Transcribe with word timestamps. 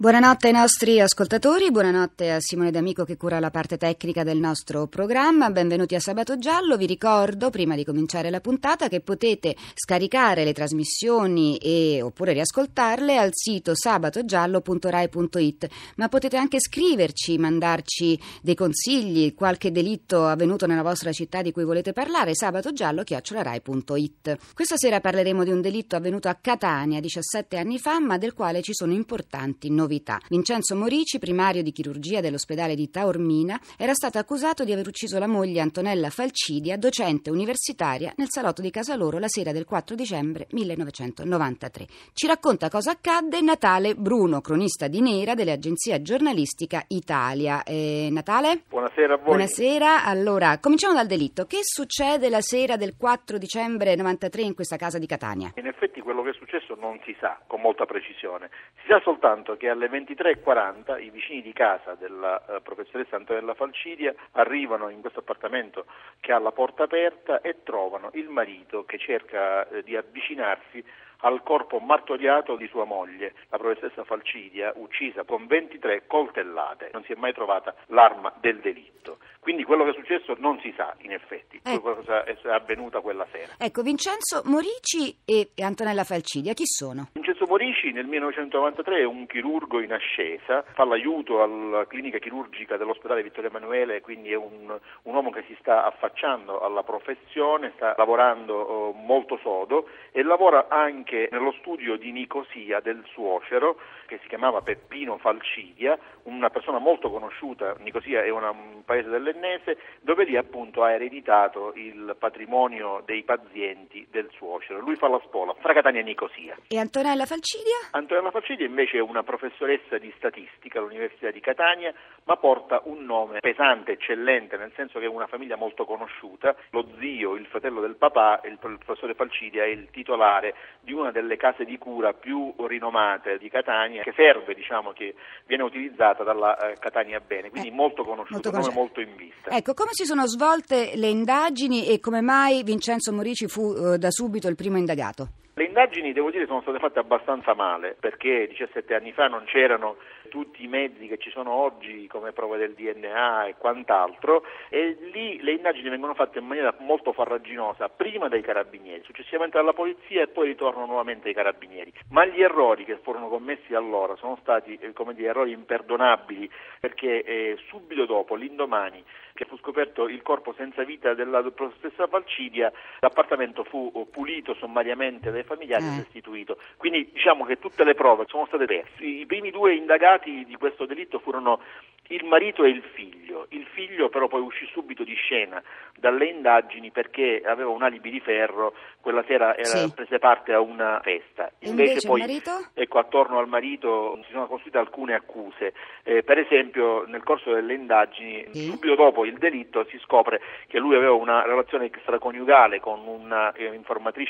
Buonanotte 0.00 0.46
ai 0.46 0.52
nostri 0.52 1.00
ascoltatori, 1.00 1.72
buonanotte 1.72 2.30
a 2.30 2.36
Simone 2.38 2.70
D'Amico 2.70 3.02
che 3.02 3.16
cura 3.16 3.40
la 3.40 3.50
parte 3.50 3.76
tecnica 3.76 4.22
del 4.22 4.38
nostro 4.38 4.86
programma, 4.86 5.50
benvenuti 5.50 5.96
a 5.96 5.98
Sabato 5.98 6.38
Giallo, 6.38 6.76
vi 6.76 6.86
ricordo 6.86 7.50
prima 7.50 7.74
di 7.74 7.84
cominciare 7.84 8.30
la 8.30 8.40
puntata 8.40 8.86
che 8.86 9.00
potete 9.00 9.56
scaricare 9.74 10.44
le 10.44 10.52
trasmissioni 10.52 11.56
e, 11.56 12.00
oppure 12.00 12.32
riascoltarle 12.32 13.18
al 13.18 13.30
sito 13.32 13.74
sabatogiallo.rai.it, 13.74 15.68
ma 15.96 16.08
potete 16.08 16.36
anche 16.36 16.60
scriverci, 16.60 17.36
mandarci 17.36 18.16
dei 18.40 18.54
consigli, 18.54 19.34
qualche 19.34 19.72
delitto 19.72 20.26
avvenuto 20.26 20.68
nella 20.68 20.82
vostra 20.82 21.10
città 21.10 21.42
di 21.42 21.50
cui 21.50 21.64
volete 21.64 21.92
parlare, 21.92 22.36
sabatogiallo.rai.it. 22.36 24.36
Questa 24.54 24.76
sera 24.76 25.00
parleremo 25.00 25.42
di 25.42 25.50
un 25.50 25.60
delitto 25.60 25.96
avvenuto 25.96 26.28
a 26.28 26.38
Catania 26.40 27.00
17 27.00 27.58
anni 27.58 27.80
fa, 27.80 27.98
ma 27.98 28.16
del 28.16 28.32
quale 28.32 28.62
ci 28.62 28.72
sono 28.72 28.92
importanti 28.92 29.68
novità 29.68 29.86
novità. 29.88 30.18
Vincenzo 30.28 30.76
Morici, 30.76 31.18
primario 31.18 31.62
di 31.62 31.72
chirurgia 31.72 32.20
dell'ospedale 32.20 32.74
di 32.74 32.90
Taormina, 32.90 33.58
era 33.78 33.94
stato 33.94 34.18
accusato 34.18 34.62
di 34.64 34.72
aver 34.72 34.86
ucciso 34.86 35.18
la 35.18 35.26
moglie 35.26 35.62
Antonella 35.62 36.10
Falcidia, 36.10 36.76
docente 36.76 37.30
universitaria, 37.30 38.12
nel 38.16 38.28
salotto 38.28 38.60
di 38.60 38.70
casa 38.70 38.94
loro 38.94 39.18
la 39.18 39.28
sera 39.28 39.50
del 39.50 39.64
4 39.64 39.96
dicembre 39.96 40.46
1993. 40.50 41.86
Ci 42.12 42.26
racconta 42.26 42.68
cosa 42.68 42.90
accadde 42.92 43.40
Natale 43.40 43.94
Bruno, 43.94 44.42
cronista 44.42 44.86
di 44.88 45.00
Nera 45.00 45.34
dell'agenzia 45.34 46.02
giornalistica 46.02 46.84
Italia. 46.88 47.62
Eh, 47.62 48.08
Natale? 48.12 48.64
Buonasera 48.68 49.14
a 49.14 49.16
voi. 49.16 49.26
Buonasera. 49.26 50.04
Allora, 50.04 50.58
cominciamo 50.58 50.94
dal 50.94 51.06
delitto. 51.06 51.46
Che 51.46 51.60
succede 51.62 52.28
la 52.28 52.42
sera 52.42 52.76
del 52.76 52.94
4 52.96 53.38
dicembre 53.38 53.96
93 53.96 54.42
in 54.42 54.54
questa 54.54 54.76
casa 54.76 54.98
di 54.98 55.06
Catania? 55.06 55.52
In 55.56 55.66
effetti 55.66 56.00
quello 56.00 56.22
che 56.22 56.30
è 56.30 56.34
successo 56.34 56.76
non 56.78 57.00
si 57.04 57.16
sa 57.18 57.38
con 57.46 57.60
molta 57.60 57.86
precisione. 57.86 58.50
Si 58.82 58.88
sa 58.88 59.00
soltanto 59.02 59.56
che 59.56 59.68
alle 59.78 59.88
23.40 59.88 61.00
i 61.00 61.10
vicini 61.10 61.40
di 61.40 61.52
casa 61.52 61.94
della 61.94 62.44
eh, 62.44 62.60
professoressa 62.60 63.16
Antonella 63.16 63.54
Falcidia 63.54 64.12
arrivano 64.32 64.88
in 64.88 65.00
questo 65.00 65.20
appartamento 65.20 65.86
che 66.20 66.32
ha 66.32 66.38
la 66.38 66.50
porta 66.50 66.82
aperta 66.82 67.40
e 67.40 67.62
trovano 67.62 68.10
il 68.14 68.28
marito 68.28 68.84
che 68.84 68.98
cerca 68.98 69.68
eh, 69.68 69.84
di 69.84 69.96
avvicinarsi 69.96 70.84
al 71.20 71.42
corpo 71.42 71.78
martoriato 71.78 72.56
di 72.56 72.66
sua 72.68 72.84
moglie, 72.84 73.34
la 73.48 73.58
professoressa 73.58 74.04
Falcidia, 74.04 74.72
uccisa 74.76 75.24
con 75.24 75.46
23 75.46 76.06
coltellate. 76.06 76.90
Non 76.92 77.02
si 77.04 77.12
è 77.12 77.16
mai 77.16 77.32
trovata 77.32 77.74
l'arma 77.86 78.32
del 78.40 78.60
delitto. 78.60 79.18
Quindi 79.40 79.64
quello 79.64 79.84
che 79.84 79.90
è 79.90 79.94
successo 79.94 80.36
non 80.38 80.60
si 80.60 80.72
sa, 80.76 80.94
in 80.98 81.12
effetti, 81.12 81.58
Ecco. 81.64 81.94
cosa 81.94 82.24
è 82.24 82.36
avvenuta 82.48 83.00
quella 83.00 83.26
sera. 83.32 83.54
Ecco, 83.58 83.80
Vincenzo 83.80 84.42
Morici 84.44 85.16
e 85.24 85.48
Antonella 85.62 86.04
Falcidia, 86.04 86.52
chi 86.52 86.66
sono? 86.66 87.08
Vincenzo 87.14 87.46
Morici 87.46 87.90
nel 87.92 88.04
1993 88.04 88.98
è 88.98 89.04
un 89.04 89.26
chirurgo 89.26 89.80
in 89.80 89.92
ascesa, 89.92 90.62
fa 90.74 90.84
l'aiuto 90.84 91.42
alla 91.42 91.86
clinica 91.86 92.18
chirurgica 92.18 92.76
dell'ospedale 92.76 93.22
Vittorio 93.22 93.48
Emanuele, 93.48 94.02
quindi 94.02 94.32
è 94.32 94.36
un, 94.36 94.78
un 95.02 95.14
uomo 95.14 95.30
che 95.30 95.44
si 95.46 95.56
sta 95.60 95.84
affacciando 95.86 96.60
alla 96.60 96.82
professione, 96.82 97.72
sta 97.76 97.94
lavorando 97.96 98.54
oh, 98.54 98.92
molto 98.92 99.38
sodo 99.42 99.88
e 100.12 100.22
lavora 100.22 100.66
anche 100.68 101.07
nello 101.30 101.52
studio 101.52 101.96
di 101.96 102.12
Nicosia 102.12 102.80
del 102.80 103.02
suocero 103.12 103.78
che 104.06 104.18
si 104.22 104.28
chiamava 104.28 104.60
Peppino 104.60 105.16
Falcidia, 105.18 105.98
una 106.24 106.50
persona 106.50 106.78
molto 106.78 107.10
conosciuta, 107.10 107.74
Nicosia 107.80 108.22
è 108.22 108.30
una- 108.30 108.50
un 108.50 108.84
paese 108.84 109.08
dell'Ennese, 109.08 109.78
dove 110.00 110.24
lì 110.24 110.36
appunto 110.36 110.82
ha 110.82 110.92
ereditato 110.92 111.72
il 111.74 112.14
patrimonio 112.18 113.02
dei 113.04 113.22
pazienti 113.22 114.06
del 114.10 114.28
suocero. 114.32 114.80
Lui 114.80 114.96
fa 114.96 115.08
la 115.08 115.20
spola 115.24 115.54
fra 115.54 115.72
Catania 115.72 116.00
e 116.00 116.04
Nicosia. 116.04 116.56
E 116.68 116.78
Antonella 116.78 117.26
Falcidia? 117.26 117.76
Antonella 117.92 118.30
Falcidia 118.30 118.66
invece 118.66 118.98
è 118.98 119.00
una 119.00 119.22
professoressa 119.22 119.98
di 119.98 120.12
statistica 120.16 120.78
all'Università 120.78 121.30
di 121.30 121.40
Catania, 121.40 121.92
ma 122.24 122.36
porta 122.36 122.82
un 122.84 123.04
nome 123.04 123.40
pesante, 123.40 123.92
eccellente, 123.92 124.56
nel 124.56 124.72
senso 124.74 124.98
che 124.98 125.06
è 125.06 125.08
una 125.08 125.26
famiglia 125.26 125.56
molto 125.56 125.84
conosciuta. 125.84 126.54
Lo 126.70 126.86
zio, 126.98 127.34
il 127.34 127.46
fratello 127.46 127.80
del 127.80 127.96
papà, 127.96 128.40
il 128.44 128.56
il 128.58 128.78
professore 128.84 129.14
Falcidia, 129.14 129.62
è 129.64 129.68
il 129.68 129.88
titolare 129.90 130.54
di 130.80 130.92
una 131.00 131.10
delle 131.10 131.36
case 131.36 131.64
di 131.64 131.78
cura 131.78 132.12
più 132.12 132.52
rinomate 132.66 133.38
di 133.38 133.48
Catania, 133.48 134.02
che 134.02 134.12
serve, 134.14 134.54
diciamo, 134.54 134.92
che 134.92 135.14
viene 135.46 135.62
utilizzata 135.62 136.24
dalla 136.24 136.56
eh, 136.56 136.74
Catania 136.78 137.20
Bene, 137.20 137.50
quindi 137.50 137.68
Eh, 137.68 137.72
molto 137.72 138.02
nome 138.04 138.24
conosciuto. 138.26 138.72
molto 138.72 139.00
in 139.00 139.14
vista. 139.16 139.50
Ecco, 139.50 139.74
come 139.74 139.90
si 139.92 140.04
sono 140.04 140.26
svolte 140.26 140.92
le 140.94 141.08
indagini 141.08 141.86
e 141.86 142.00
come 142.00 142.20
mai 142.20 142.62
Vincenzo 142.62 143.12
Morici 143.12 143.46
fu 143.46 143.72
eh, 143.74 143.98
da 143.98 144.10
subito 144.10 144.48
il 144.48 144.56
primo 144.56 144.76
indagato? 144.76 145.28
Le 145.54 145.64
indagini, 145.64 146.12
devo 146.12 146.30
dire, 146.30 146.46
sono 146.46 146.60
state 146.60 146.78
fatte 146.78 147.00
abbastanza 147.00 147.52
male, 147.52 147.96
perché 147.98 148.46
17 148.48 148.94
anni 148.94 149.12
fa 149.12 149.26
non 149.26 149.42
c'erano 149.46 149.96
tutti 150.28 150.62
i 150.64 150.68
mezzi 150.68 151.06
che 151.06 151.18
ci 151.18 151.30
sono 151.30 151.50
oggi 151.50 152.06
come 152.06 152.32
prove 152.32 152.58
del 152.58 152.74
DNA 152.74 153.46
e 153.46 153.54
quant'altro 153.56 154.44
e 154.68 154.96
lì 155.12 155.40
le 155.42 155.52
indagini 155.52 155.88
vengono 155.88 156.14
fatte 156.14 156.38
in 156.38 156.46
maniera 156.46 156.74
molto 156.78 157.12
farraginosa, 157.12 157.88
prima 157.88 158.28
dai 158.28 158.42
carabinieri, 158.42 159.02
successivamente 159.04 159.56
dalla 159.56 159.72
polizia 159.72 160.22
e 160.22 160.28
poi 160.28 160.48
ritornano 160.48 160.86
nuovamente 160.86 161.28
ai 161.28 161.34
carabinieri. 161.34 161.92
Ma 162.10 162.24
gli 162.24 162.42
errori 162.42 162.84
che 162.84 162.98
furono 163.02 163.28
commessi 163.28 163.74
allora 163.74 164.16
sono 164.16 164.36
stati, 164.40 164.76
eh, 164.80 164.92
come 164.92 165.14
dire, 165.14 165.28
errori 165.28 165.52
imperdonabili 165.52 166.50
perché 166.80 167.22
eh, 167.22 167.58
subito 167.68 168.04
dopo, 168.06 168.34
l'indomani, 168.34 169.02
che 169.38 169.44
fu 169.44 169.56
scoperto 169.58 170.08
il 170.08 170.20
corpo 170.22 170.52
senza 170.56 170.82
vita 170.82 171.14
della 171.14 171.40
professoressa 171.42 172.08
Falcidia, 172.08 172.72
l'appartamento 172.98 173.62
fu 173.62 173.92
eh, 173.94 174.04
pulito 174.10 174.54
sommariamente 174.54 175.30
dai 175.30 175.44
familiari 175.44 175.84
e 175.84 175.88
Eh. 175.88 175.96
restituito. 175.98 176.58
Quindi 176.76 177.10
diciamo 177.12 177.44
che 177.44 177.60
tutte 177.60 177.84
le 177.84 177.94
prove 177.94 178.24
sono 178.26 178.46
state 178.46 178.64
perse. 178.64 179.04
I 179.04 179.26
primi 179.26 179.50
due 179.52 179.74
indagati 179.74 180.17
di 180.24 180.56
questo 180.58 180.86
delitto 180.86 181.18
furono 181.18 181.60
il 182.08 182.24
marito 182.24 182.64
e 182.64 182.70
il 182.70 182.82
figlio. 182.94 183.27
Il 183.50 183.66
figlio 183.72 184.08
però 184.08 184.28
poi 184.28 184.40
uscì 184.40 184.66
subito 184.72 185.04
di 185.04 185.14
scena 185.14 185.62
dalle 185.96 186.26
indagini 186.26 186.90
perché 186.90 187.42
aveva 187.44 187.70
un 187.70 187.82
alibi 187.82 188.10
di 188.10 188.20
ferro, 188.20 188.74
quella 189.00 189.24
sera 189.26 189.56
era, 189.56 189.64
Sì. 189.64 189.92
prese 189.92 190.18
parte 190.18 190.52
a 190.52 190.60
una 190.60 191.00
festa. 191.02 191.50
E 191.58 191.68
invece 191.68 191.94
il 191.94 192.06
poi 192.06 192.20
marito? 192.20 192.50
Ecco, 192.74 192.98
attorno 192.98 193.38
al 193.38 193.48
marito 193.48 194.18
si 194.24 194.30
sono 194.30 194.46
costruite 194.46 194.78
alcune 194.78 195.14
accuse. 195.14 195.72
Eh, 196.02 196.22
per 196.22 196.38
esempio, 196.38 197.04
nel 197.06 197.22
corso 197.22 197.52
delle 197.52 197.74
indagini, 197.74 198.46
Sì. 198.52 198.64
subito 198.66 198.94
dopo 198.94 199.24
il 199.24 199.38
delitto, 199.38 199.84
si 199.90 199.98
scopre 199.98 200.40
che 200.68 200.78
lui 200.78 200.94
aveva 200.94 201.12
una 201.12 201.42
relazione 201.42 201.86
extraconiugale 201.86 202.80
con 202.80 203.06
una 203.06 203.52
eh, 203.52 203.70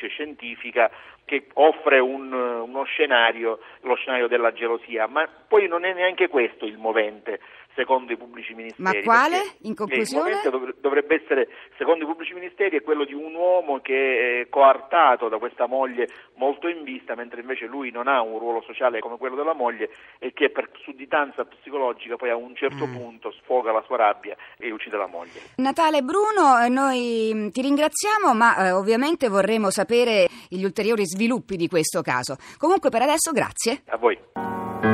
scientifica 0.08 0.90
che 1.24 1.46
offre 1.54 1.98
un, 1.98 2.32
uno 2.32 2.84
scenario, 2.84 3.60
lo 3.82 3.94
scenario 3.94 4.28
della 4.28 4.52
gelosia, 4.52 5.06
ma 5.06 5.28
poi 5.28 5.68
non 5.68 5.84
è 5.84 5.92
neanche 5.92 6.28
questo 6.28 6.64
il 6.64 6.78
movente 6.78 7.40
secondo 7.74 8.12
i 8.12 8.16
pubblici 8.16 8.54
ministeri. 8.54 8.87
Ma 8.92 9.02
quale? 9.02 9.42
In 9.62 9.74
conclusione? 9.74 10.40
Il 10.44 10.74
dovrebbe 10.80 11.22
essere, 11.22 11.48
secondo 11.76 12.04
i 12.04 12.06
pubblici 12.06 12.34
ministeri, 12.34 12.76
è 12.76 12.82
quello 12.82 13.04
di 13.04 13.14
un 13.14 13.34
uomo 13.34 13.80
che 13.80 14.42
è 14.42 14.48
coartato 14.48 15.28
da 15.28 15.38
questa 15.38 15.66
moglie 15.66 16.08
molto 16.36 16.68
in 16.68 16.82
vista, 16.82 17.14
mentre 17.14 17.40
invece 17.40 17.66
lui 17.66 17.90
non 17.90 18.08
ha 18.08 18.20
un 18.22 18.38
ruolo 18.38 18.62
sociale 18.62 19.00
come 19.00 19.18
quello 19.18 19.36
della 19.36 19.54
moglie 19.54 19.90
e 20.18 20.32
che 20.32 20.50
per 20.50 20.70
sudditanza 20.82 21.44
psicologica 21.44 22.16
poi 22.16 22.30
a 22.30 22.36
un 22.36 22.54
certo 22.54 22.86
Mm. 22.86 22.96
punto 22.96 23.32
sfoga 23.32 23.72
la 23.72 23.82
sua 23.86 23.96
rabbia 23.96 24.36
e 24.58 24.70
uccide 24.70 24.96
la 24.96 25.06
moglie. 25.06 25.40
Natale 25.56 26.02
Bruno, 26.02 26.58
eh, 26.62 26.68
noi 26.68 27.30
mm, 27.34 27.48
ti 27.48 27.62
ringraziamo, 27.62 28.34
ma 28.34 28.66
eh, 28.68 28.72
ovviamente 28.72 29.28
vorremmo 29.28 29.70
sapere 29.70 30.28
gli 30.48 30.64
ulteriori 30.64 31.06
sviluppi 31.06 31.56
di 31.56 31.68
questo 31.68 32.02
caso. 32.02 32.36
Comunque 32.56 32.90
per 32.90 33.02
adesso 33.02 33.32
grazie. 33.32 33.82
A 33.88 33.96
voi. 33.96 34.87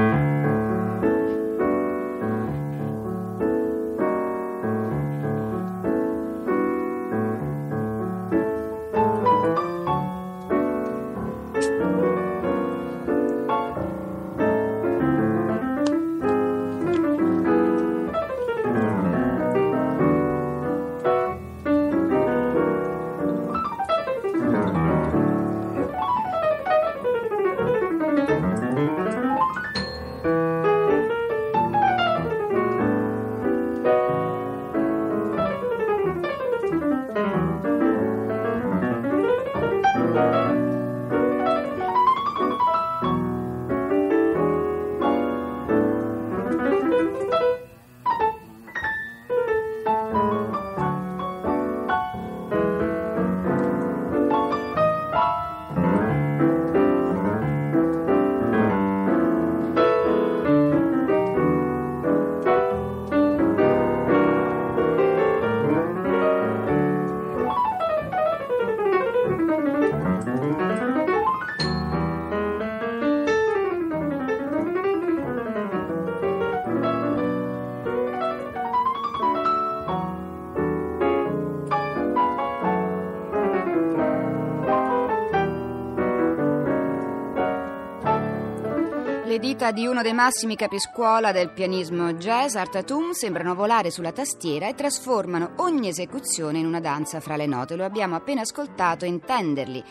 Dita 89.39 89.71
di 89.71 89.87
uno 89.87 90.03
dei 90.03 90.13
massimi 90.13 90.57
capiscuola 90.57 91.33
del 91.33 91.51
pianismo 91.51 92.13
jazz, 92.15 92.55
Art 92.55 92.77
Atum, 92.77 93.13
sembrano 93.13 93.55
volare 93.55 93.91
sulla 93.91 94.13
tastiera 94.13 94.69
e 94.69 94.75
trasformano 94.75 95.55
ogni 95.57 95.89
esecuzione 95.89 96.59
in 96.59 96.67
una 96.67 96.81
danza 96.81 97.21
fra 97.21 97.37
le 97.37 97.47
note. 97.47 97.77
Lo 97.77 97.85
abbiamo 97.85 98.17
appena 98.17 98.43
ascoltato 98.43 99.05
intenderli. 99.05 99.83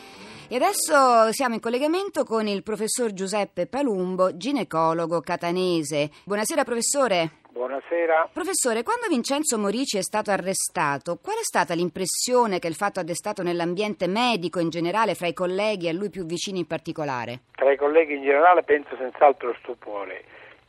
E 0.47 0.55
adesso 0.55 1.31
siamo 1.31 1.55
in 1.55 1.59
collegamento 1.59 2.23
con 2.23 2.47
il 2.47 2.63
professor 2.63 3.13
Giuseppe 3.13 3.67
Palumbo, 3.67 4.37
ginecologo 4.37 5.21
catanese. 5.21 6.09
Buonasera 6.25 6.63
professore. 6.63 7.42
Buonasera. 7.53 8.29
Professore, 8.33 8.81
quando 8.81 9.05
Vincenzo 9.07 9.59
Morici 9.59 9.99
è 9.99 10.01
stato 10.01 10.31
arrestato, 10.31 11.19
qual 11.21 11.37
è 11.37 11.43
stata 11.43 11.75
l'impressione 11.75 12.57
che 12.57 12.67
il 12.67 12.73
fatto 12.73 12.99
ha 12.99 13.03
destato 13.03 13.43
nell'ambiente 13.43 14.07
medico 14.07 14.59
in 14.59 14.69
generale, 14.69 15.13
fra 15.13 15.27
i 15.27 15.33
colleghi 15.33 15.85
e 15.85 15.89
a 15.89 15.93
lui 15.93 16.09
più 16.09 16.25
vicini 16.25 16.57
in 16.57 16.65
particolare? 16.65 17.41
Tra 17.51 17.71
i 17.71 17.77
colleghi 17.77 18.15
in 18.15 18.23
generale 18.23 18.63
penso 18.63 18.95
senz'altro 18.97 19.55
stupore. 19.59 20.23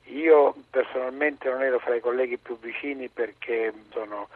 Io 0.09 0.55
personalmente 0.69 1.49
non 1.49 1.63
ero 1.63 1.79
fra 1.79 1.95
i 1.95 2.01
colleghi 2.01 2.37
più 2.37 2.59
vicini 2.59 3.09
perché 3.09 3.73
sono 3.91 4.29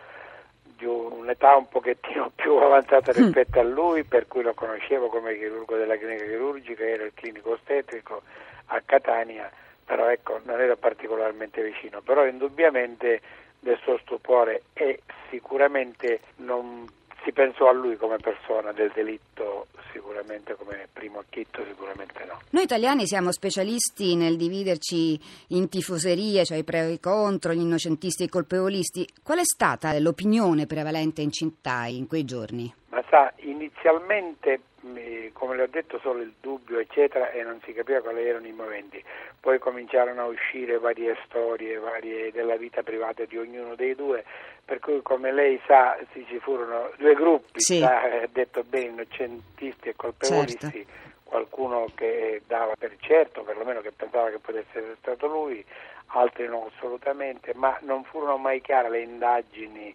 di 0.63 0.87
un'età 0.87 1.55
un 1.55 1.69
pochettino 1.69 2.33
più 2.35 2.55
avanzata 2.55 3.13
mm. 3.13 3.25
rispetto 3.25 3.61
a 3.61 3.63
lui, 3.63 4.05
per 4.05 4.27
cui 4.27 4.41
lo 4.41 4.55
conoscevo 4.55 5.09
come 5.09 5.37
chirurgo 5.37 5.77
della 5.77 5.99
clinica 5.99 6.25
chirurgica, 6.25 6.83
era 6.83 7.05
il 7.05 7.13
clinico 7.13 7.51
ostetrico 7.51 8.23
a 8.69 8.81
Catania, 8.83 9.51
però 9.89 10.11
ecco, 10.11 10.39
non 10.45 10.61
ero 10.61 10.77
particolarmente 10.77 11.63
vicino, 11.63 12.03
però 12.03 12.27
indubbiamente 12.27 13.23
del 13.59 13.79
suo 13.83 13.97
stupore 14.05 14.65
e 14.75 15.01
sicuramente 15.31 16.21
non 16.37 16.87
si 17.25 17.33
pensò 17.33 17.69
a 17.69 17.73
lui 17.73 17.97
come 17.97 18.19
persona 18.19 18.73
del 18.73 18.93
delitto 18.95 19.69
sicuramente 19.91 20.55
come 20.57 20.87
primo 20.93 21.21
acchitto 21.21 21.65
sicuramente 21.65 22.23
no. 22.27 22.39
Noi 22.51 22.65
italiani 22.65 23.07
siamo 23.07 23.33
specialisti 23.33 24.15
nel 24.15 24.37
dividerci 24.37 25.19
in 25.49 25.71
tifoserie, 25.71 26.45
cioè 26.45 26.59
i 26.59 26.65
pro 26.65 26.81
e 26.81 26.93
i 26.93 27.01
contro, 27.01 27.55
gli 27.55 27.61
innocentisti 27.61 28.25
e 28.25 28.27
i 28.27 28.29
colpevolisti. 28.29 29.09
Qual 29.23 29.39
è 29.39 29.45
stata 29.45 29.99
l'opinione 29.99 30.67
prevalente 30.67 31.23
in 31.23 31.33
città 31.33 31.87
in 31.87 32.07
quei 32.07 32.27
giorni? 32.27 32.73
Ma 32.91 33.03
sa, 33.09 33.33
inizialmente 33.37 34.61
come 35.33 35.57
le 35.57 35.63
ho 35.63 35.67
detto 35.67 35.99
solo 36.01 36.21
il 36.21 36.33
dubbio 36.41 36.79
eccetera 36.79 37.31
e 37.31 37.43
non 37.43 37.61
si 37.65 37.73
capiva 37.73 38.01
quali 38.01 38.27
erano 38.27 38.47
i 38.47 38.53
moventi 38.53 39.03
poi 39.41 39.59
cominciarono 39.59 40.23
a 40.23 40.27
uscire 40.27 40.79
varie 40.79 41.17
storie 41.25 41.79
varie 41.79 42.31
della 42.33 42.57
vita 42.57 42.83
privata 42.83 43.25
di 43.25 43.37
ognuno 43.37 43.75
dei 43.75 43.95
due 43.95 44.25
per 44.65 44.81
cui 44.81 45.01
come 45.03 45.33
lei 45.33 45.61
sa 45.67 45.97
ci 46.13 46.39
furono 46.41 46.93
due 46.97 47.15
gruppi 47.15 47.61
sì. 47.61 47.83
ha 47.83 48.27
detto 48.31 48.63
bene 48.65 48.87
innocentisti 48.87 49.89
e 49.89 49.97
colpevolisti 49.97 50.71
certo. 50.71 50.93
qualcuno 51.25 51.87
che 51.95 52.43
dava 52.47 52.75
per 52.79 52.97
certo 53.01 53.43
perlomeno 53.43 53.81
che 53.81 53.93
pensava 53.93 54.31
che 54.31 54.39
potesse 54.39 54.79
essere 54.79 54.97
stato 55.01 55.27
lui 55.27 55.65
altri 56.13 56.47
no 56.47 56.71
assolutamente 56.75 57.53
ma 57.55 57.77
non 57.83 58.05
furono 58.05 58.37
mai 58.37 58.61
chiare 58.61 58.89
le 58.89 59.01
indagini 59.01 59.95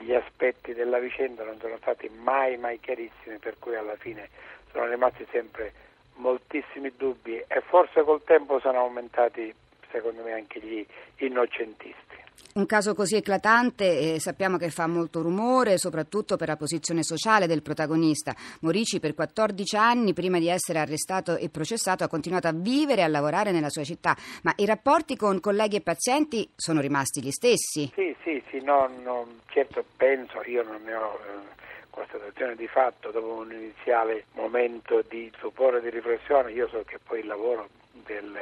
gli 0.00 0.14
aspetti 0.14 0.72
della 0.72 0.98
vicenda 0.98 1.44
non 1.44 1.58
sono 1.60 1.76
stati 1.80 2.08
mai 2.08 2.56
mai 2.56 2.80
chiarissimi 2.80 3.38
per 3.38 3.56
cui 3.58 3.76
alla 3.76 3.96
fine 3.96 4.28
sono 4.70 4.86
rimasti 4.86 5.26
sempre 5.30 5.72
moltissimi 6.14 6.92
dubbi 6.96 7.36
e 7.46 7.60
forse 7.66 8.02
col 8.02 8.22
tempo 8.24 8.58
sono 8.60 8.78
aumentati 8.78 9.54
secondo 9.92 10.22
me 10.22 10.32
anche 10.32 10.58
gli 10.60 10.84
innocentisti. 11.18 12.20
Un 12.54 12.66
caso 12.66 12.94
così 12.94 13.16
eclatante 13.16 14.14
eh, 14.14 14.20
sappiamo 14.20 14.58
che 14.58 14.68
fa 14.68 14.86
molto 14.86 15.22
rumore, 15.22 15.78
soprattutto 15.78 16.36
per 16.36 16.48
la 16.48 16.56
posizione 16.56 17.02
sociale 17.02 17.46
del 17.46 17.62
protagonista. 17.62 18.34
Morici 18.60 19.00
per 19.00 19.14
14 19.14 19.76
anni, 19.76 20.12
prima 20.12 20.38
di 20.38 20.48
essere 20.48 20.78
arrestato 20.78 21.36
e 21.36 21.48
processato, 21.48 22.04
ha 22.04 22.08
continuato 22.08 22.48
a 22.48 22.52
vivere 22.52 23.00
e 23.00 23.04
a 23.04 23.08
lavorare 23.08 23.52
nella 23.52 23.70
sua 23.70 23.84
città, 23.84 24.14
ma 24.42 24.52
i 24.56 24.66
rapporti 24.66 25.16
con 25.16 25.40
colleghi 25.40 25.76
e 25.76 25.80
pazienti 25.80 26.50
sono 26.54 26.80
rimasti 26.80 27.22
gli 27.22 27.30
stessi? 27.30 27.90
Sì, 27.94 28.14
sì, 28.22 28.42
sì, 28.50 28.60
no, 28.62 28.90
no, 29.02 29.26
certo 29.46 29.82
penso, 29.96 30.42
io 30.44 30.62
non 30.62 30.82
ne 30.82 30.94
ho... 30.94 31.18
Eh, 31.24 31.60
constatazione 31.92 32.56
di 32.56 32.66
fatto 32.66 33.10
dopo 33.10 33.32
un 33.34 33.52
iniziale 33.52 34.24
momento 34.32 35.04
di 35.08 35.30
stupore 35.36 35.78
e 35.78 35.82
di 35.82 35.90
riflessione, 35.90 36.50
io 36.50 36.66
so 36.68 36.82
che 36.84 36.98
poi 36.98 37.20
il 37.20 37.26
lavoro 37.26 37.68
del 38.04 38.36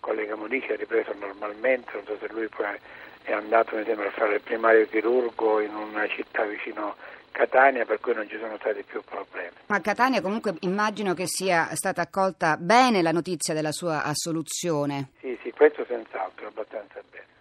collega 0.00 0.36
Monici 0.36 0.68
è 0.68 0.76
ripreso 0.76 1.12
normalmente, 1.18 1.90
non 1.92 2.04
so 2.06 2.16
se 2.18 2.32
lui 2.32 2.48
poi 2.48 2.78
è 3.24 3.32
andato 3.32 3.76
mi 3.76 3.84
sembra 3.84 4.08
a 4.08 4.10
fare 4.10 4.34
il 4.34 4.40
primario 4.40 4.86
chirurgo 4.86 5.60
in 5.60 5.74
una 5.74 6.06
città 6.06 6.44
vicino 6.44 6.94
Catania 7.32 7.84
per 7.84 7.98
cui 7.98 8.14
non 8.14 8.28
ci 8.28 8.38
sono 8.38 8.56
stati 8.58 8.84
più 8.84 9.02
problemi. 9.02 9.56
Ma 9.66 9.80
Catania 9.80 10.20
comunque 10.20 10.54
immagino 10.60 11.14
che 11.14 11.26
sia 11.26 11.74
stata 11.74 12.02
accolta 12.02 12.56
bene 12.56 13.02
la 13.02 13.10
notizia 13.10 13.54
della 13.54 13.72
sua 13.72 14.04
assoluzione. 14.04 15.08
Sì, 15.20 15.36
sì, 15.42 15.50
questo 15.50 15.84
senz'altro, 15.84 16.46
abbastanza 16.46 17.02
bene. 17.10 17.33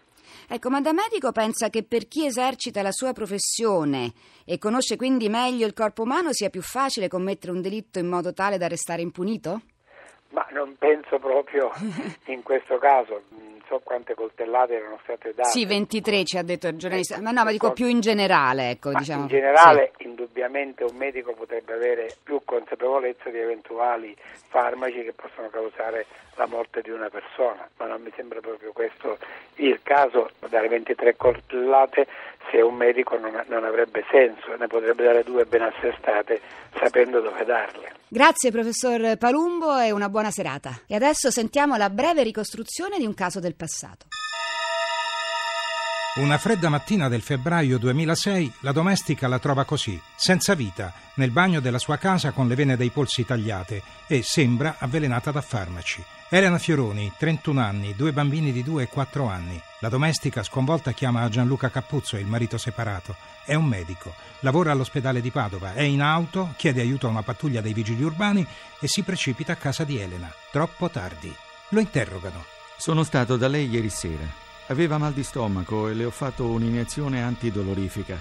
Ecco, 0.48 0.70
ma 0.70 0.82
da 0.82 0.94
medico 0.94 1.32
pensa 1.32 1.70
che 1.70 1.84
per 1.84 2.08
chi 2.08 2.26
esercita 2.26 2.82
la 2.82 2.92
sua 2.92 3.14
professione 3.14 4.12
e 4.46 4.58
conosce 4.58 4.96
quindi 4.96 5.30
meglio 5.30 5.66
il 5.66 5.74
corpo 5.74 6.04
umano 6.04 6.34
sia 6.34 6.50
più 6.50 6.62
facile 6.62 7.08
commettere 7.08 7.52
un 7.52 7.62
delitto 7.62 8.00
in 8.00 8.08
modo 8.08 8.34
tale 8.34 8.58
da 8.58 8.68
restare 8.68 9.02
impunito? 9.02 9.62
Ma 10.30 10.46
non 10.52 10.76
penso 10.78 11.20
proprio 11.20 11.72
in 12.28 12.44
questo 12.44 12.78
caso 12.78 13.22
so 13.68 13.82
quante 13.84 14.14
coltellate 14.14 14.76
erano 14.76 15.00
state 15.04 15.34
date. 15.34 15.50
Sì, 15.50 15.66
23 15.66 16.24
ci 16.24 16.38
ha 16.38 16.44
detto 16.44 16.68
il 16.68 16.78
giornalista, 16.78 17.20
ma 17.20 17.32
no, 17.32 17.44
ma 17.44 17.52
dico 17.52 17.72
più 17.72 17.88
in 17.88 18.00
generale. 18.00 18.72
Ecco, 18.72 18.92
diciamo. 18.94 19.22
In 19.24 19.28
generale, 19.28 19.92
sì. 19.98 20.08
indubbiamente 20.08 20.84
un 20.84 20.96
medico 20.96 21.34
potrebbe 21.34 21.74
avere 21.74 22.16
più 22.24 22.42
consapevolezza 22.44 23.30
di 23.30 23.40
eventuali 23.40 24.16
farmaci 24.48 25.04
che 25.04 25.14
possono 25.14 25.50
causare 25.50 26.06
la 26.36 26.46
morte 26.48 26.82
di 26.82 26.90
una 26.90 27.10
persona, 27.10 27.68
ma 27.78 27.86
non 27.86 28.02
mi 28.02 28.12
sembra 28.16 28.40
proprio 28.40 28.72
questo 28.72 29.18
il 29.56 29.80
caso. 29.84 30.30
Dare 30.48 30.68
23 30.68 31.16
coltellate 31.16 32.08
se 32.52 32.62
un 32.62 32.76
medico 32.76 33.18
non, 33.18 33.44
non 33.48 33.64
avrebbe 33.64 34.06
senso, 34.10 34.56
ne 34.56 34.68
potrebbe 34.68 35.04
dare 35.04 35.24
due 35.24 35.46
ben 35.46 35.62
assestate 35.62 36.42
sapendo 36.78 37.20
dove 37.20 37.44
darle. 37.46 37.93
Grazie 38.14 38.52
professor 38.52 39.18
Palumbo 39.18 39.80
e 39.80 39.90
una 39.90 40.08
buona 40.08 40.30
serata. 40.30 40.82
E 40.86 40.94
adesso 40.94 41.32
sentiamo 41.32 41.78
la 41.78 41.90
breve 41.90 42.22
ricostruzione 42.22 43.00
di 43.00 43.08
un 43.08 43.16
caso 43.16 43.40
del 43.40 43.56
passato. 43.56 44.06
Una 46.18 46.38
fredda 46.38 46.70
mattina 46.70 47.10
del 47.10 47.24
febbraio 47.24 47.80
2006 47.80 48.54
la 48.60 48.72
domestica 48.72 49.28
la 49.28 49.40
trova 49.40 49.66
così, 49.66 50.00
senza 50.16 50.54
vita, 50.54 50.94
nel 51.16 51.32
bagno 51.32 51.60
della 51.60 51.80
sua 51.80 51.98
casa 51.98 52.30
con 52.34 52.48
le 52.48 52.54
vene 52.54 52.78
dei 52.78 52.92
polsi 52.92 53.26
tagliate 53.26 53.82
e 54.06 54.22
sembra 54.22 54.76
avvelenata 54.78 55.32
da 55.32 55.42
farmaci. 55.42 56.04
Elena 56.30 56.60
Fioroni, 56.60 57.12
31 57.18 57.60
anni, 57.60 57.96
due 57.96 58.12
bambini 58.12 58.52
di 58.52 58.62
2 58.62 58.84
e 58.84 58.88
4 58.90 59.26
anni. 59.26 59.60
La 59.84 59.90
domestica 59.90 60.44
sconvolta 60.44 60.94
chiama 60.94 61.28
Gianluca 61.28 61.70
Cappuzzo, 61.70 62.16
il 62.16 62.26
marito 62.26 62.58
separato. 62.58 63.18
È 63.44 63.54
un 63.54 63.66
medico, 63.66 64.14
lavora 64.40 64.72
all'ospedale 64.72 65.20
di 65.20 65.30
Padova, 65.30 65.74
è 65.74 65.82
in 65.82 66.02
auto, 66.02 66.54
chiede 66.56 66.80
aiuto 66.80 67.08
a 67.08 67.10
una 67.10 67.22
pattuglia 67.22 67.60
dei 67.60 67.74
vigili 67.74 68.02
urbani 68.02 68.48
e 68.80 68.88
si 68.88 69.04
precipita 69.04 69.52
a 69.52 69.58
casa 69.58 69.84
di 69.84 70.00
Elena. 70.00 70.34
Troppo 70.52 70.90
tardi. 70.90 71.36
Lo 71.72 71.82
interrogano. 71.82 72.46
Sono 72.78 73.04
stato 73.04 73.36
da 73.36 73.50
lei 73.50 73.68
ieri 73.68 73.90
sera. 73.90 74.24
Aveva 74.68 74.98
mal 74.98 75.12
di 75.12 75.22
stomaco 75.22 75.90
e 75.90 75.94
le 75.94 76.06
ho 76.06 76.12
fatto 76.12 76.46
un'iniezione 76.46 77.22
antidolorifica. 77.22 78.18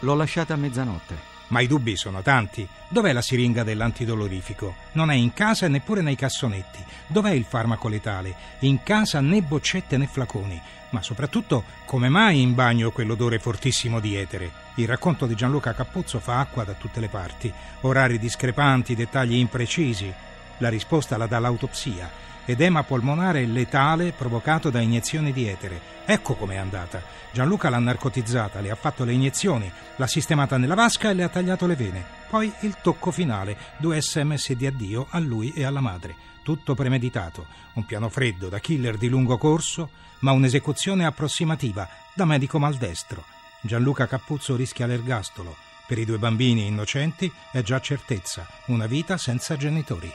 L'ho 0.00 0.14
lasciata 0.14 0.52
a 0.52 0.58
mezzanotte. 0.58 1.37
Ma 1.48 1.60
i 1.60 1.66
dubbi 1.66 1.96
sono 1.96 2.22
tanti. 2.22 2.66
Dov'è 2.88 3.12
la 3.12 3.22
siringa 3.22 3.62
dell'antidolorifico? 3.62 4.74
Non 4.92 5.10
è 5.10 5.14
in 5.14 5.32
casa 5.32 5.66
e 5.66 5.68
neppure 5.68 6.02
nei 6.02 6.16
cassonetti. 6.16 6.84
Dov'è 7.06 7.30
il 7.30 7.44
farmaco 7.44 7.88
letale? 7.88 8.34
In 8.60 8.82
casa 8.82 9.20
né 9.20 9.42
boccette 9.42 9.96
né 9.96 10.06
flaconi. 10.06 10.60
Ma 10.90 11.02
soprattutto, 11.02 11.64
come 11.84 12.08
mai 12.08 12.40
in 12.40 12.54
bagno 12.54 12.90
quell'odore 12.90 13.38
fortissimo 13.38 14.00
di 14.00 14.16
etere? 14.16 14.50
Il 14.76 14.86
racconto 14.86 15.26
di 15.26 15.34
Gianluca 15.34 15.74
Cappuzzo 15.74 16.18
fa 16.18 16.38
acqua 16.38 16.64
da 16.64 16.72
tutte 16.72 17.00
le 17.00 17.08
parti. 17.08 17.52
Orari 17.82 18.18
discrepanti, 18.18 18.94
dettagli 18.94 19.34
imprecisi. 19.34 20.12
La 20.58 20.68
risposta 20.68 21.16
la 21.16 21.26
dà 21.26 21.38
l'autopsia 21.38 22.26
edema 22.50 22.82
polmonare 22.82 23.44
letale 23.44 24.12
provocato 24.12 24.70
da 24.70 24.80
iniezioni 24.80 25.32
di 25.32 25.46
etere. 25.46 25.80
Ecco 26.06 26.34
com'è 26.34 26.56
andata. 26.56 27.02
Gianluca 27.30 27.68
l'ha 27.68 27.78
narcotizzata, 27.78 28.60
le 28.60 28.70
ha 28.70 28.74
fatto 28.74 29.04
le 29.04 29.12
iniezioni, 29.12 29.70
l'ha 29.96 30.06
sistemata 30.06 30.56
nella 30.56 30.74
vasca 30.74 31.10
e 31.10 31.14
le 31.14 31.24
ha 31.24 31.28
tagliato 31.28 31.66
le 31.66 31.76
vene. 31.76 32.02
Poi 32.30 32.50
il 32.60 32.78
tocco 32.80 33.10
finale, 33.10 33.56
due 33.76 34.00
sms 34.00 34.52
di 34.54 34.66
addio 34.66 35.08
a 35.10 35.18
lui 35.18 35.52
e 35.52 35.64
alla 35.64 35.80
madre. 35.80 36.16
Tutto 36.42 36.74
premeditato, 36.74 37.46
un 37.74 37.84
piano 37.84 38.08
freddo 38.08 38.48
da 38.48 38.60
killer 38.60 38.96
di 38.96 39.08
lungo 39.08 39.36
corso, 39.36 39.90
ma 40.20 40.32
un'esecuzione 40.32 41.04
approssimativa 41.04 41.86
da 42.14 42.24
medico 42.24 42.58
maldestro. 42.58 43.24
Gianluca 43.60 44.06
Cappuzzo 44.06 44.56
rischia 44.56 44.86
l'ergastolo. 44.86 45.54
Per 45.86 45.98
i 45.98 46.06
due 46.06 46.16
bambini 46.16 46.66
innocenti 46.66 47.30
è 47.52 47.60
già 47.60 47.78
certezza, 47.78 48.46
una 48.66 48.86
vita 48.86 49.18
senza 49.18 49.56
genitori. 49.58 50.10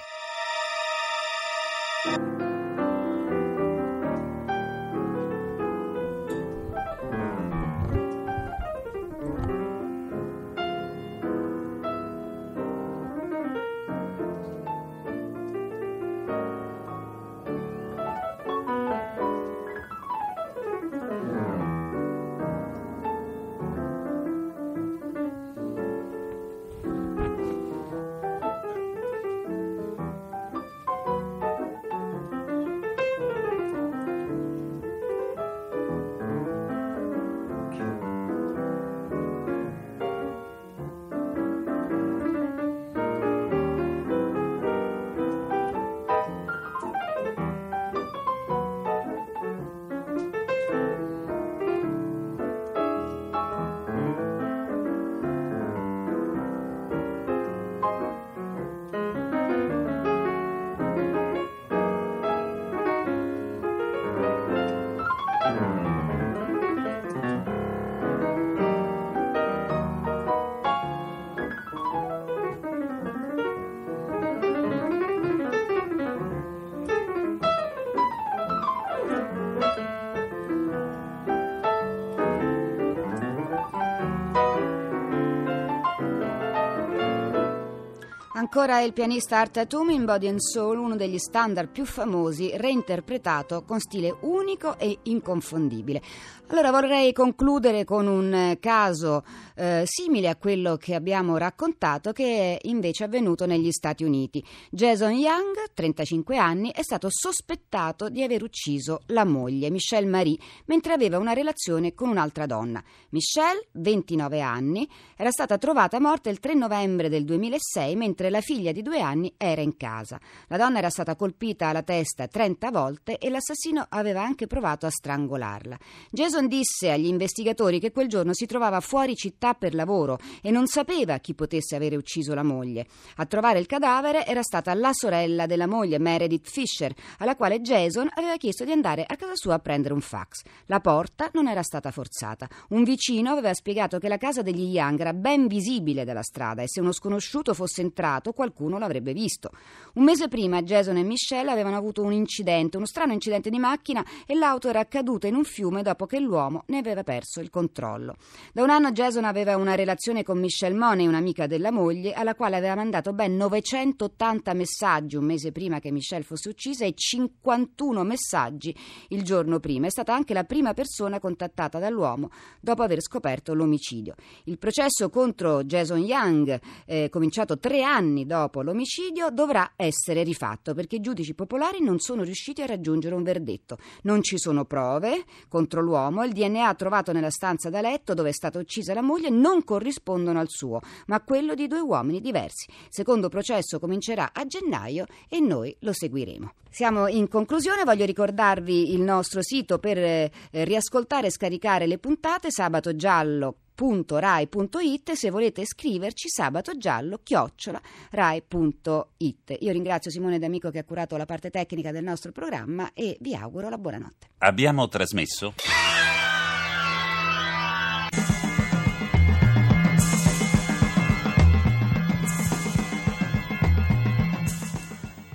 Ancora 88.44 88.82
il 88.82 88.92
pianista 88.92 89.40
Art 89.40 89.54
Tatum 89.54 89.92
in 89.92 90.04
Body 90.04 90.28
and 90.28 90.40
Soul, 90.40 90.78
uno 90.78 90.98
degli 90.98 91.18
standard 91.18 91.70
più 91.70 91.86
famosi, 91.86 92.52
reinterpretato 92.54 93.64
con 93.64 93.80
stile 93.80 94.14
unico 94.20 94.78
e 94.78 95.00
inconfondibile. 95.04 96.02
Allora 96.48 96.72
vorrei 96.72 97.14
concludere 97.14 97.86
con 97.86 98.06
un 98.06 98.34
eh, 98.34 98.60
caso 98.60 99.24
eh, 99.56 99.84
simile 99.86 100.28
a 100.28 100.36
quello 100.36 100.76
che 100.76 100.94
abbiamo 100.94 101.38
raccontato 101.38 102.12
che 102.12 102.58
è 102.58 102.68
invece 102.68 103.06
avvenuto 103.06 103.46
negli 103.46 103.72
Stati 103.72 104.04
Uniti. 104.04 104.44
Jason 104.70 105.14
Young, 105.14 105.72
35 105.74 106.38
anni, 106.38 106.70
è 106.72 106.84
stato 106.84 107.08
sospettato 107.10 108.10
di 108.10 108.24
aver 108.24 108.44
ucciso 108.44 109.04
la 109.08 109.24
moglie, 109.24 109.72
Michelle 109.72 110.06
Marie, 110.06 110.38
mentre 110.66 110.92
aveva 110.92 111.18
una 111.18 111.34
relazione 111.34 111.94
con 111.94 112.10
un'altra 112.10 112.46
donna. 112.46 112.84
Michelle, 113.10 113.68
29 113.72 114.42
anni, 114.42 114.88
era 115.16 115.32
stata 115.32 115.58
trovata 115.58 116.00
morta 116.02 116.30
il 116.30 116.40
3 116.40 116.54
novembre 116.56 117.08
del 117.08 117.24
2006 117.24 117.96
mentre 117.96 118.30
la 118.34 118.42
figlia 118.42 118.72
di 118.72 118.82
due 118.82 119.00
anni 119.00 119.32
era 119.38 119.62
in 119.62 119.78
casa. 119.78 120.20
La 120.48 120.58
donna 120.58 120.80
era 120.80 120.90
stata 120.90 121.16
colpita 121.16 121.68
alla 121.68 121.84
testa 121.84 122.28
30 122.28 122.72
volte 122.72 123.20
e 123.20 123.30
l'assassino 123.30 123.86
aveva 123.90 124.24
anche 124.24 124.48
provato 124.48 124.88
a 124.88 124.90
strangolarla. 124.90 125.78
Jason 126.10 126.48
disse 126.48 126.90
agli 126.90 127.06
investigatori 127.06 127.80
che 127.80 127.92
quel 127.92 128.08
giorno 128.08 128.34
si 128.34 128.48
trovava 128.48 128.80
fuori 128.80 129.14
città 129.14 129.54
per 129.54 129.76
lavoro 129.76 130.18
e 130.42 130.50
non 130.50 130.66
sapeva 130.66 131.20
chi 131.20 131.36
potesse 131.36 131.76
avere 131.76 131.96
ucciso 131.96 132.34
la 132.34 132.42
moglie. 132.42 132.88
A 133.18 133.26
trovare 133.28 133.60
il 133.60 133.68
cadavere 133.68 134.26
era 134.26 134.42
stata 134.42 134.74
la 134.74 134.94
sorella 134.94 135.46
della 135.46 135.68
moglie, 135.68 136.00
Meredith 136.00 136.50
Fisher, 136.50 136.92
alla 137.20 137.36
quale 137.36 137.62
Jason 137.62 138.10
aveva 138.16 138.38
chiesto 138.38 138.66
di 138.66 138.72
andare 138.72 139.06
a 139.06 139.16
casa 139.16 139.36
sua 139.36 139.54
a 139.54 139.60
prendere 139.60 139.94
un 139.94 140.02
fax. 140.02 140.42
La 140.66 140.80
porta 140.80 141.30
non 141.34 141.48
era 141.48 141.62
stata 141.62 141.92
forzata. 141.92 142.50
Un 142.70 142.84
vicino 142.84 143.30
aveva 143.30 143.54
spiegato 143.54 144.00
che 144.00 144.08
la 144.08 144.18
casa 144.18 144.42
degli 144.42 144.74
Young 144.74 145.00
era 145.00 145.14
ben 145.14 145.46
visibile 145.46 146.04
dalla 146.04 146.24
strada 146.24 146.64
e 146.64 146.68
se 146.68 146.82
uno 146.82 146.92
sconosciuto 146.92 147.54
fosse 147.54 147.82
entrato 147.82 148.23
qualcuno 148.32 148.78
l'avrebbe 148.78 149.12
visto. 149.12 149.52
Un 149.96 150.06
mese 150.06 150.30
prima 150.30 150.62
Jason 150.62 150.96
e 150.98 151.04
Michelle 151.04 151.52
avevano 151.52 151.76
avuto 151.76 152.02
un 152.02 152.14
incidente, 152.14 152.78
uno 152.78 152.86
strano 152.86 153.12
incidente 153.12 153.50
di 153.50 153.60
macchina 153.60 154.06
e 154.26 154.36
l'auto 154.36 154.70
era 154.70 154.86
caduta 154.86 155.28
in 155.28 155.36
un 155.36 155.44
fiume 155.44 155.82
dopo 155.82 156.06
che 156.06 156.20
l'uomo 156.20 156.64
ne 156.68 156.78
aveva 156.78 157.04
perso 157.04 157.42
il 157.42 157.50
controllo. 157.50 158.16
Da 158.54 158.64
un 158.64 158.70
anno 158.70 158.92
Jason 158.92 159.26
aveva 159.26 159.58
una 159.58 159.76
relazione 159.76 160.24
con 160.24 160.40
Michelle 160.40 160.78
Money, 160.78 161.08
un'amica 161.08 161.48
della 161.48 161.72
moglie, 161.72 162.14
alla 162.14 162.36
quale 162.36 162.56
aveva 162.56 162.76
mandato 162.76 163.14
ben 163.14 163.36
980 163.36 164.54
messaggi 164.54 165.16
un 165.16 165.26
mese 165.26 165.52
prima 165.52 165.80
che 165.80 165.92
Michelle 165.92 166.24
fosse 166.24 166.50
uccisa 166.50 166.86
e 166.86 166.94
51 166.96 168.04
messaggi 168.04 168.76
il 169.10 169.24
giorno 169.24 169.60
prima. 169.60 169.88
È 169.88 169.90
stata 169.90 170.14
anche 170.14 170.34
la 170.34 170.44
prima 170.44 170.74
persona 170.74 171.20
contattata 171.20 171.80
dall'uomo 171.80 172.30
dopo 172.60 172.84
aver 172.84 173.02
scoperto 173.02 173.54
l'omicidio. 173.54 174.16
Il 174.46 174.58
processo 174.58 175.10
contro 175.10 175.64
Jason 175.64 176.00
Young, 176.00 176.60
eh, 176.86 177.10
cominciato 177.10 177.58
tre 177.58 177.84
anni 177.84 178.13
dopo 178.26 178.62
l'omicidio, 178.62 179.32
dovrà 179.32 179.74
essere 179.76 180.22
rifatto 180.22 180.76
perché 180.76 180.98
i 180.98 181.02
giudici 181.02 181.34
popolari 181.34 181.82
non 181.82 181.98
sono 181.98 182.22
riusciti 182.22 182.62
a 182.62 182.68
raggiungere 182.68 183.16
un 183.16 183.24
verdetto. 183.24 183.78
Non 184.04 184.22
ci 184.22 184.38
sono 184.38 184.66
prove 184.66 185.24
contro 185.50 185.82
l'uomo, 185.82 186.24
il 186.24 186.32
DNA 186.32 186.76
trovato 186.76 187.12
nella 187.12 187.32
stanza 187.32 187.72
da 187.72 187.82
letto 187.82 188.14
dove 188.14 188.30
è 188.30 188.34
stata 188.34 188.60
uccisa 188.60 188.94
la 188.94 189.02
moglie 189.02 189.30
non 189.30 189.64
corrispondono 189.64 190.40
al 190.40 190.50
suo, 190.50 190.80
ma 191.08 191.16
a 191.16 191.22
quello 191.22 191.56
di 191.56 191.68
due 191.68 191.80
uomini 191.80 192.22
diversi. 192.22 192.70
Il 192.70 192.88
secondo 192.90 193.28
processo 193.28 193.80
comincerà 193.80 194.30
a 194.32 194.46
gennaio 194.46 195.06
e 195.28 195.40
noi 195.40 195.76
lo 195.80 195.94
seguiremo. 195.94 196.54
Siamo 196.70 197.08
in 197.08 197.28
conclusione, 197.28 197.84
voglio 197.84 198.06
ricordarvi 198.06 198.94
il 198.94 199.02
nostro 199.02 199.42
sito 199.42 199.80
per 199.80 199.98
eh, 199.98 200.32
riascoltare 200.52 201.28
e 201.28 201.32
scaricare 201.32 201.88
le 201.88 202.00
puntate 202.00 202.52
sabato 202.52 202.96
giallo 202.96 203.58
rai.it 203.76 205.12
se 205.14 205.30
volete 205.30 205.66
scriverci 205.66 206.30
sabato 206.30 206.78
giallo 206.78 207.20
chiocciola 207.22 207.82
rai.it 208.12 209.58
io 209.60 209.72
ringrazio 209.72 210.12
Simone 210.12 210.40
D'Amico 210.40 210.70
che 210.70 210.80
ha 210.80 210.84
curato 210.84 211.18
la 211.18 211.26
parte 211.26 211.50
tecnica 211.50 211.92
del 211.92 212.04
nostro 212.04 212.32
programma 212.32 212.92
e 212.94 213.18
vi 213.20 213.36
auguro 213.36 213.70
la 213.70 213.78
buonanotte. 213.78 214.28
Abbiamo 214.40 214.88
trasmesso 214.88 215.54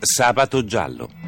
Sabato 0.00 0.64
giallo 0.64 1.27